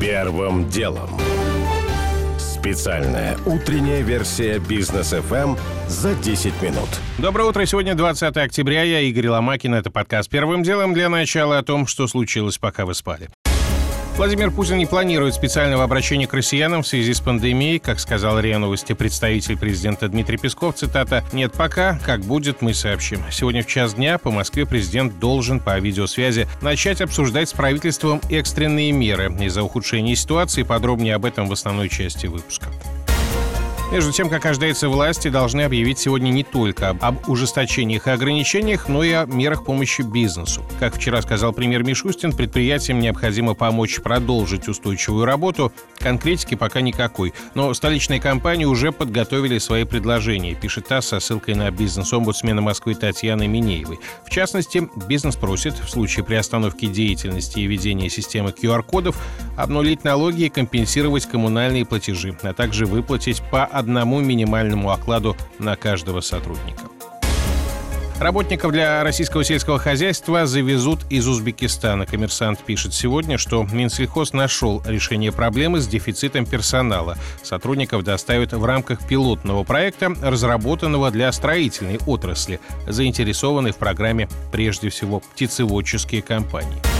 [0.00, 1.08] Первым делом.
[2.38, 6.88] Специальная утренняя версия бизнес FM за 10 минут.
[7.16, 7.64] Доброе утро.
[7.64, 8.82] Сегодня 20 октября.
[8.82, 9.72] Я Игорь Ломакин.
[9.72, 13.30] Это подкаст «Первым делом» для начала о том, что случилось, пока вы спали.
[14.16, 17.78] Владимир Путин не планирует специального обращения к россиянам в связи с пандемией.
[17.78, 23.20] Как сказал РИА Новости представитель президента Дмитрий Песков, цитата, «Нет пока, как будет, мы сообщим».
[23.30, 28.90] Сегодня в час дня по Москве президент должен по видеосвязи начать обсуждать с правительством экстренные
[28.90, 30.62] меры из-за ухудшения ситуации.
[30.62, 32.68] Подробнее об этом в основной части выпуска.
[33.92, 39.04] Между тем, как ожидается, власти должны объявить сегодня не только об ужесточениях и ограничениях, но
[39.04, 40.64] и о мерах помощи бизнесу.
[40.80, 45.72] Как вчера сказал премьер Мишустин, предприятиям необходимо помочь продолжить устойчивую работу.
[45.98, 47.32] Конкретики пока никакой.
[47.54, 53.46] Но столичные компании уже подготовили свои предложения, пишет ТАСС со ссылкой на бизнес-омбудсмена Москвы Татьяны
[53.46, 54.00] Минеевой.
[54.26, 59.16] В частности, бизнес просит в случае приостановки деятельности и ведения системы QR-кодов
[59.56, 66.20] обнулить налоги и компенсировать коммунальные платежи, а также выплатить по одному минимальному окладу на каждого
[66.20, 66.82] сотрудника.
[68.18, 72.06] Работников для российского сельского хозяйства завезут из Узбекистана.
[72.06, 77.18] Коммерсант пишет сегодня, что Минсельхоз нашел решение проблемы с дефицитом персонала.
[77.42, 85.20] Сотрудников доставят в рамках пилотного проекта, разработанного для строительной отрасли, заинтересованной в программе прежде всего
[85.20, 86.95] птицеводческие компании.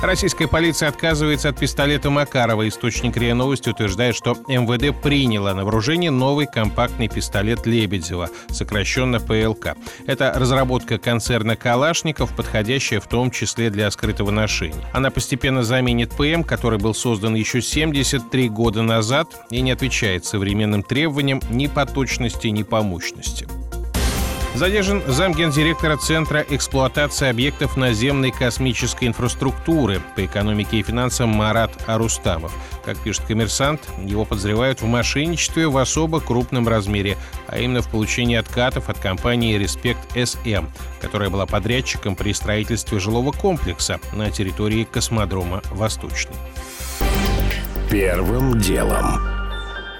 [0.00, 2.68] Российская полиция отказывается от пистолета Макарова.
[2.68, 9.76] Источник РИА Новости утверждает, что МВД приняло на вооружение новый компактный пистолет Лебедева, сокращенно ПЛК.
[10.06, 14.86] Это разработка концерна «Калашников», подходящая в том числе для скрытого ношения.
[14.92, 20.84] Она постепенно заменит ПМ, который был создан еще 73 года назад и не отвечает современным
[20.84, 23.48] требованиям ни по точности, ни по мощности.
[24.54, 32.52] Задержан замгендиректора Центра эксплуатации объектов наземной космической инфраструктуры по экономике и финансам Марат Арустамов.
[32.84, 38.36] Как пишет коммерсант, его подозревают в мошенничестве в особо крупном размере, а именно в получении
[38.36, 40.66] откатов от компании «Респект СМ»,
[41.00, 46.34] которая была подрядчиком при строительстве жилого комплекса на территории космодрома «Восточный».
[47.90, 49.37] Первым делом.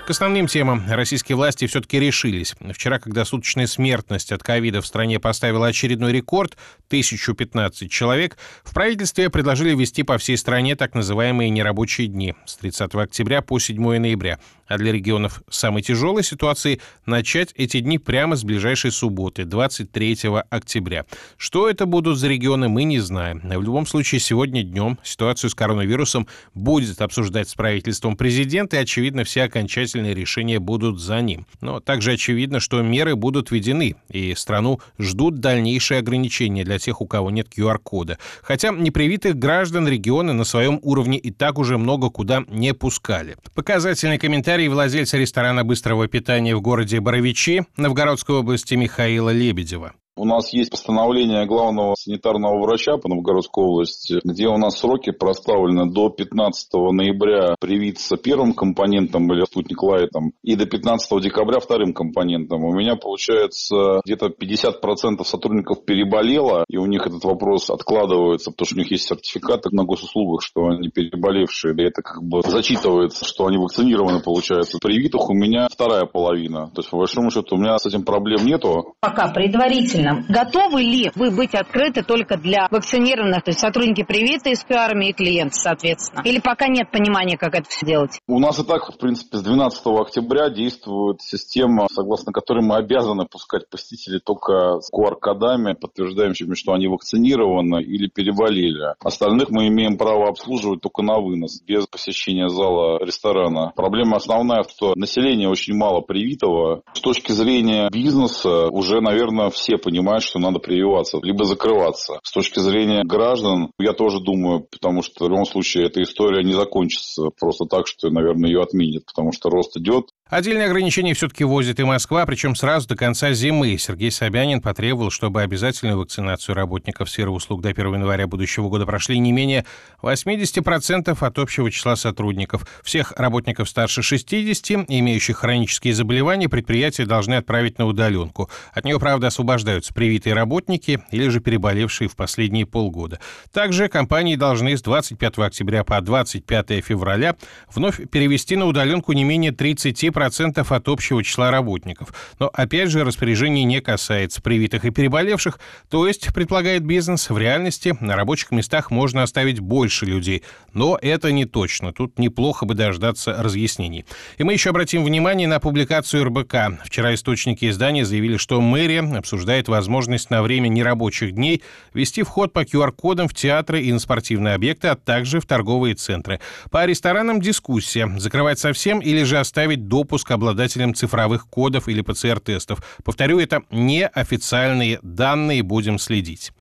[0.09, 0.85] К основным темам.
[0.89, 2.55] Российские власти все-таки решились.
[2.73, 6.57] Вчера, когда суточная смертность от ковида в стране поставила очередной рекорд–
[6.89, 12.35] 1015 человек, в правительстве предложили ввести по всей стране так называемые нерабочие дни.
[12.47, 17.99] С 30 октября по 7 ноября, а для регионов самой тяжелой ситуации начать эти дни
[17.99, 20.19] прямо с ближайшей субботы, 23
[20.51, 21.07] октября.
[21.37, 23.41] Что это будут за регионы, мы не знаем.
[23.43, 29.25] В любом случае, сегодня днем ситуацию с коронавирусом будет обсуждать с правительством президент, и, очевидно,
[29.25, 31.47] все окончательные решения будут за ним.
[31.61, 37.07] Но также очевидно, что меры будут введены, и страну ждут дальнейшие ограничения для тех, у
[37.07, 38.19] кого нет QR-кода.
[38.43, 43.37] Хотя непривитых граждан регионы на своем уровне и так уже много куда не пускали.
[43.55, 49.95] Показательный комментарий владельца ресторана быстрого питания в городе Боровичи Новгородской области Михаила Лебедева.
[50.19, 55.89] У нас есть постановление главного санитарного врача по Новгородской области, где у нас сроки проставлены
[55.89, 62.65] до 15 ноября привиться первым компонентом или спутник лайтом и до 15 декабря вторым компонентом.
[62.65, 68.75] У меня получается где-то 50% сотрудников переболело, и у них этот вопрос откладывается, потому что
[68.75, 73.47] у них есть сертификаты на госуслугах, что они переболевшие, и это как бы зачитывается, что
[73.47, 74.79] они вакцинированы, получается.
[74.83, 76.73] Привитых у меня вторая половина.
[76.75, 78.95] То есть, по большому счету, у меня с этим проблем нету.
[79.01, 80.25] Пока предварительно вакцинам.
[80.29, 85.13] Готовы ли вы быть открыты только для вакцинированных, то есть сотрудники привиты из армии и
[85.13, 86.23] клиенты, соответственно?
[86.25, 88.19] Или пока нет понимания, как это все делать?
[88.27, 93.27] У нас и так, в принципе, с 12 октября действует система, согласно которой мы обязаны
[93.27, 98.95] пускать посетителей только с QR-кодами, подтверждающими, что они вакцинированы или переболели.
[99.01, 103.73] Остальных мы имеем право обслуживать только на вынос, без посещения зала ресторана.
[103.75, 106.83] Проблема основная в том, что население очень мало привитого.
[106.93, 112.21] С точки зрения бизнеса уже, наверное, все понимают, понимают, что надо прививаться, либо закрываться.
[112.23, 116.53] С точки зрения граждан, я тоже думаю, потому что в любом случае эта история не
[116.53, 121.81] закончится просто так, что, наверное, ее отменят, потому что рост идет, Отдельные ограничения все-таки возит
[121.81, 123.79] и Москва, причем сразу до конца зимы.
[123.79, 129.19] Сергей Собянин потребовал, чтобы обязательную вакцинацию работников сферы услуг до 1 января будущего года прошли
[129.19, 129.65] не менее
[130.03, 132.67] 80% от общего числа сотрудников.
[132.83, 138.51] Всех работников старше 60, имеющих хронические заболевания, предприятия должны отправить на удаленку.
[138.75, 143.19] От нее, правда, освобождаются привитые работники или же переболевшие в последние полгода.
[143.51, 147.35] Также компании должны с 25 октября по 25 февраля
[147.75, 152.13] вновь перевести на удаленку не менее 30 10% от общего числа работников.
[152.39, 157.97] Но опять же распоряжение не касается привитых и переболевших, то есть, предполагает бизнес, в реальности
[158.01, 160.43] на рабочих местах можно оставить больше людей.
[160.73, 161.93] Но это не точно.
[161.93, 164.05] Тут неплохо бы дождаться разъяснений.
[164.37, 166.85] И мы еще обратим внимание на публикацию РБК.
[166.85, 171.63] Вчера источники издания заявили, что мэрия обсуждает возможность на время нерабочих дней
[171.95, 176.41] вести вход по QR-кодам в театры и на спортивные объекты, а также в торговые центры.
[176.71, 178.13] По ресторанам дискуссия.
[178.19, 182.79] Закрывать совсем или же оставить допуск обладателям цифровых кодов или ПЦР-тестов.
[183.05, 186.53] Повторю, это неофициальные данные, будем следить.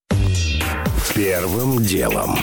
[1.15, 2.35] Первым делом.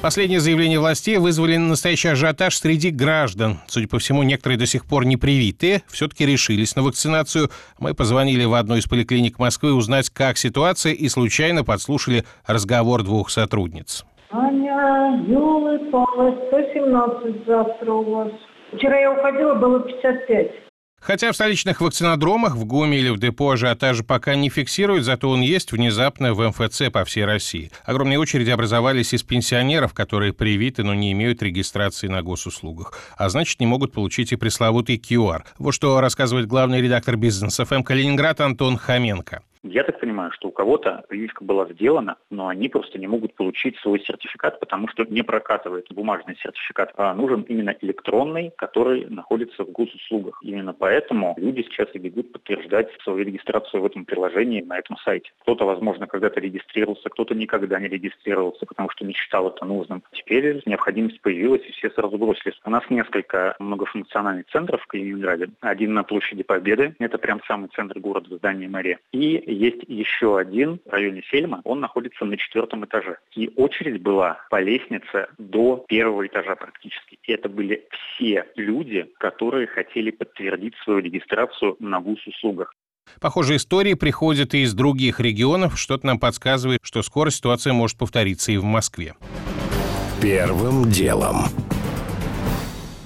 [0.00, 3.60] Последние заявления властей вызвали настоящий ажиотаж среди граждан.
[3.66, 7.50] Судя по всему, некоторые до сих пор не привитые, все-таки решились на вакцинацию.
[7.78, 13.28] Мы позвонили в одну из поликлиник Москвы узнать, как ситуация, и случайно подслушали разговор двух
[13.30, 14.06] сотрудниц.
[14.30, 18.32] Аня, елы-палы, 117 завтра у вас.
[18.72, 20.62] Вчера я уходила, было 55.
[21.02, 25.40] Хотя в столичных вакцинодромах, в ГУМе или в депо ажиотажа пока не фиксируют, зато он
[25.40, 27.72] есть внезапно в МФЦ по всей России.
[27.84, 32.94] Огромные очереди образовались из пенсионеров, которые привиты, но не имеют регистрации на госуслугах.
[33.16, 35.42] А значит, не могут получить и пресловутый QR.
[35.58, 39.42] Вот что рассказывает главный редактор бизнес ФМ Калининград Антон Хоменко.
[39.64, 43.76] Я так понимаю, что у кого-то прививка была сделана, но они просто не могут получить
[43.78, 49.70] свой сертификат, потому что не прокатывает бумажный сертификат, а нужен именно электронный, который находится в
[49.70, 50.40] госуслугах.
[50.42, 55.30] Именно поэтому люди сейчас и бегут подтверждать свою регистрацию в этом приложении на этом сайте.
[55.42, 60.02] Кто-то, возможно, когда-то регистрировался, кто-то никогда не регистрировался, потому что не считал это нужным.
[60.10, 62.60] Теперь необходимость появилась, и все сразу бросились.
[62.64, 65.50] У нас несколько многофункциональных центров в Калининграде.
[65.60, 68.98] Один на площади Победы, это прям самый центр города, здание мэрии.
[69.12, 73.18] И есть еще один в районе Сельма, он находится на четвертом этаже.
[73.34, 77.18] И очередь была по лестнице до первого этажа практически.
[77.22, 82.74] И это были все люди, которые хотели подтвердить свою регистрацию на ГУС-услугах.
[83.20, 85.78] Похожие истории приходят и из других регионов.
[85.78, 89.14] Что-то нам подсказывает, что скоро ситуация может повториться и в Москве.
[90.20, 91.46] Первым делом.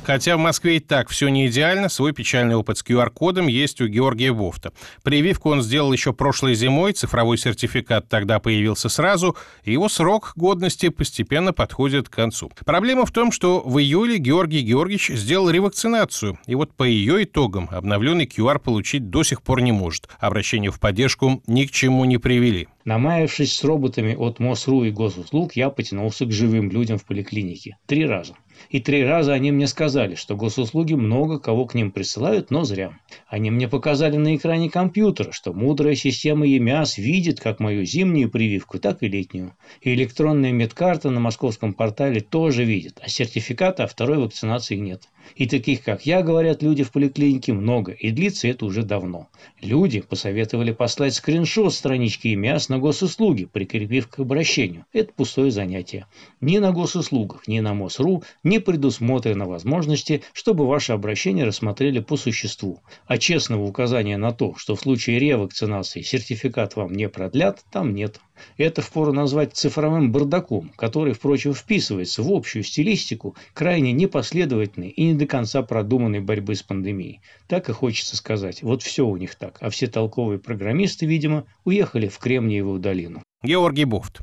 [0.06, 3.88] Хотя в Москве и так все не идеально, свой печальный опыт с QR-кодом есть у
[3.88, 4.72] Георгия Вофта.
[5.02, 10.90] Прививку он сделал еще прошлой зимой, цифровой сертификат тогда появился сразу, и его срок годности
[10.90, 12.52] постепенно подходит к концу.
[12.64, 17.68] Проблема в том, что в июле Георгий Георгиевич сделал ревакцинацию, и вот по ее итогам
[17.72, 20.08] обновленный QR получить до сих пор не может.
[20.20, 22.68] Обращения в поддержку ни к чему не привели.
[22.84, 27.76] Намаявшись с роботами от МОСРУ и госуслуг, я потянулся к живым людям в поликлинике.
[27.86, 28.34] Три раза.
[28.70, 32.98] И три раза они мне сказали, что госуслуги много кого к ним присылают, но зря.
[33.28, 38.78] Они мне показали на экране компьютера, что мудрая система ЕМИАС видит как мою зимнюю прививку,
[38.78, 39.54] так и летнюю.
[39.80, 45.08] И электронная медкарта на московском портале тоже видит, а сертификата о второй вакцинации нет.
[45.34, 49.28] И таких, как я, говорят люди в поликлинике, много, и длится это уже давно.
[49.60, 54.84] Люди посоветовали послать скриншот странички ЕМИАС на госуслуги, прикрепив к обращению.
[54.92, 56.06] Это пустое занятие.
[56.40, 62.80] Ни на госуслугах, ни на МОСРУ не предусмотрено возможности, чтобы ваше обращение рассмотрели по существу.
[63.06, 68.20] А честного указания на то, что в случае ревакцинации сертификат вам не продлят, там нет.
[68.58, 75.26] Это впору назвать цифровым бардаком, который, впрочем, вписывается в общую стилистику крайне непоследовательной и до
[75.26, 77.20] конца продуманной борьбы с пандемией.
[77.48, 82.08] Так и хочется сказать, вот все у них так, а все толковые программисты, видимо, уехали
[82.08, 83.22] в Кремниевую долину.
[83.42, 84.20] Георгий Буфт.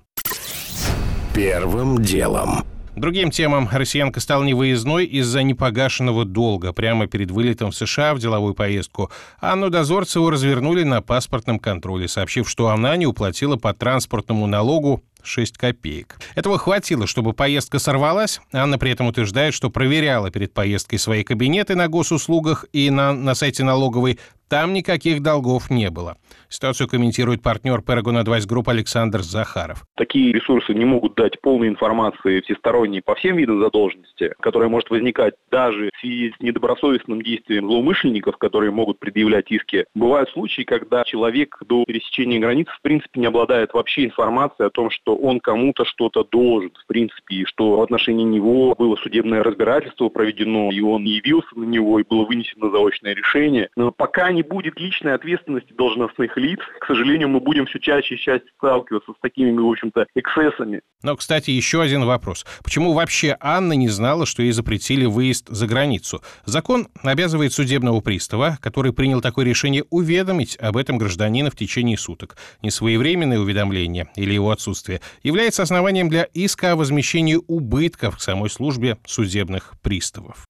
[1.33, 2.63] Первым делом.
[2.95, 8.53] Другим темам россиянка стала невыездной из-за непогашенного долга прямо перед вылетом в США в деловую
[8.53, 9.09] поездку.
[9.39, 15.57] Анну Дозорцеву развернули на паспортном контроле, сообщив, что она не уплатила по транспортному налогу 6
[15.57, 16.19] копеек.
[16.35, 18.39] Этого хватило, чтобы поездка сорвалась.
[18.51, 23.33] Анна при этом утверждает, что проверяла перед поездкой свои кабинеты на госуслугах и на, на
[23.35, 24.19] сайте налоговой.
[24.49, 26.17] Там никаких долгов не было.
[26.49, 29.85] Ситуацию комментирует партнер Paragon Advice Group Александр Захаров.
[29.95, 35.33] Такие ресурсы не могут дать полной информации всесторонней по всем видам задолженности, которая может возникать
[35.49, 39.85] даже в связи с недобросовестным действием злоумышленников, которые могут предъявлять иски.
[39.95, 44.89] Бывают случаи, когда человек до пересечения границ в принципе не обладает вообще информацией о том,
[44.91, 50.09] что он кому-то что-то должен, в принципе, и что в отношении него было судебное разбирательство
[50.09, 53.69] проведено, и он явился на него, и было вынесено заочное решение.
[53.75, 58.17] Но пока не будет личной ответственности должностных лиц, к сожалению, мы будем все чаще и
[58.17, 60.81] чаще сталкиваться с такими, в общем-то, эксцессами.
[61.03, 62.45] Но, кстати, еще один вопрос.
[62.63, 66.21] Почему вообще Анна не знала, что ей запретили выезд за границу?
[66.45, 72.37] Закон обязывает судебного пристава, который принял такое решение, уведомить об этом гражданина в течение суток.
[72.61, 78.97] Несвоевременное уведомление или его отсутствие является основанием для иска о возмещении убытков к самой службе
[79.05, 80.45] судебных приставов.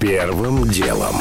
[0.00, 1.16] Первым делом.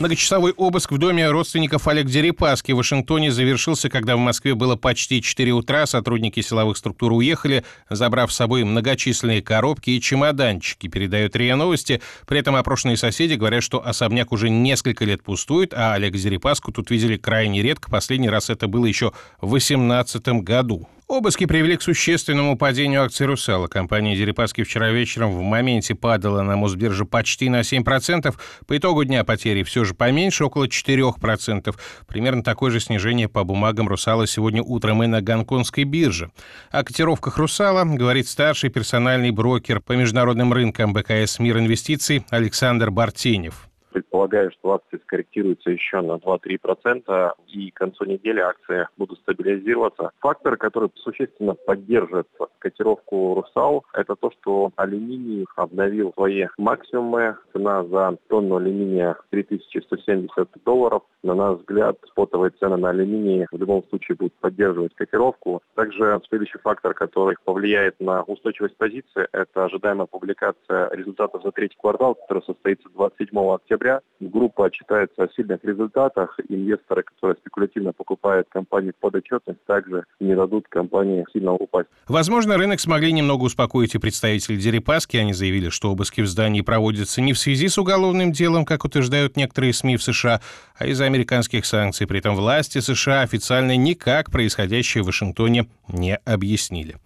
[0.00, 5.22] Многочасовой обыск в доме родственников Олег Дерипаски в Вашингтоне завершился, когда в Москве было почти
[5.22, 5.86] 4 утра.
[5.86, 12.02] Сотрудники силовых структур уехали, забрав с собой многочисленные коробки и чемоданчики, передают РИА Новости.
[12.26, 16.90] При этом опрошенные соседи говорят, что особняк уже несколько лет пустует, а Олега Дерипаску тут
[16.90, 17.88] видели крайне редко.
[17.88, 20.88] Последний раз это было еще в 2018 году.
[21.14, 23.68] Обыски привели к существенному падению акций «Русала».
[23.68, 28.34] Компания «Дерипаски» вчера вечером в моменте падала на Мосбирже почти на 7%.
[28.66, 31.72] По итогу дня потери все же поменьше, около 4%.
[32.08, 36.32] Примерно такое же снижение по бумагам «Русала» сегодня утром и на гонконгской бирже.
[36.72, 43.68] О котировках «Русала» говорит старший персональный брокер по международным рынкам БКС «Мир инвестиций» Александр Бартенев
[43.94, 50.10] предполагаю, что акции скорректируются еще на 2-3%, и к концу недели акции будут стабилизироваться.
[50.18, 52.26] Фактор, который существенно поддерживает
[52.58, 57.36] котировку «Русал», это то, что алюминий обновил свои максимумы.
[57.52, 61.02] Цена за тонну алюминия 3170 долларов.
[61.22, 65.62] На наш взгляд, спотовые цены на алюминий в любом случае будут поддерживать котировку.
[65.74, 72.16] Также следующий фактор, который повлияет на устойчивость позиции, это ожидаемая публикация результатов за третий квартал,
[72.16, 74.00] который состоится 27 октября октября.
[74.20, 76.38] Группа отчитается о сильных результатах.
[76.48, 81.88] Инвесторы, которые спекулятивно покупают компании под отчетность, также не дадут компании сильно упасть.
[82.08, 85.16] Возможно, рынок смогли немного успокоить и представители Дерипаски.
[85.16, 89.36] Они заявили, что обыски в здании проводятся не в связи с уголовным делом, как утверждают
[89.36, 90.40] некоторые СМИ в США,
[90.78, 92.06] а из-за американских санкций.
[92.06, 96.96] При этом власти США официально никак происходящее в Вашингтоне не объяснили.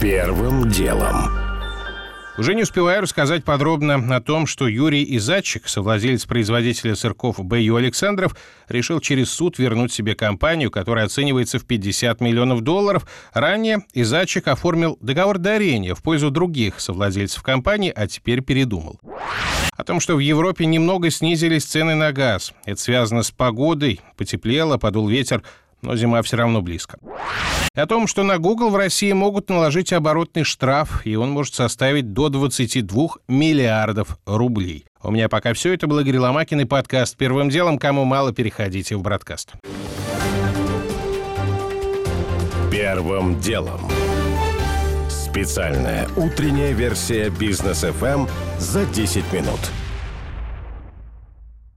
[0.00, 1.45] Первым делом.
[2.38, 7.76] Уже не успеваю рассказать подробно о том, что Юрий Изачик, совладелец производителя сырков Б.Ю.
[7.76, 8.36] Александров,
[8.68, 13.06] решил через суд вернуть себе компанию, которая оценивается в 50 миллионов долларов.
[13.32, 19.00] Ранее Изачик оформил договор дарения в пользу других совладельцев компании, а теперь передумал.
[19.74, 22.52] О том, что в Европе немного снизились цены на газ.
[22.66, 24.00] Это связано с погодой.
[24.16, 25.42] Потеплело, подул ветер,
[25.82, 26.98] но зима все равно близко
[27.76, 32.12] о том, что на Google в России могут наложить оборотный штраф, и он может составить
[32.12, 34.86] до 22 миллиардов рублей.
[35.02, 35.74] У меня пока все.
[35.74, 37.78] Это был Игорь Ломакин и подкаст «Первым делом».
[37.78, 39.52] Кому мало, переходите в бродкаст.
[42.70, 43.80] Первым делом.
[45.08, 48.28] Специальная утренняя версия бизнес FM
[48.58, 49.60] за 10 минут.